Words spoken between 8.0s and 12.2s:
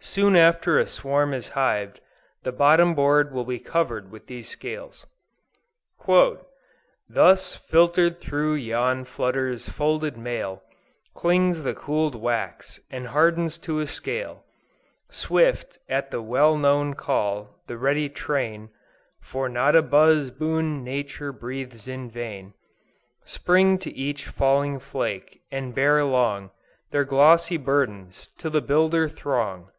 through yon flutterer's folded mail, Clings the cooled